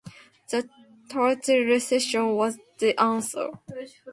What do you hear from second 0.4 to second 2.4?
The trench ration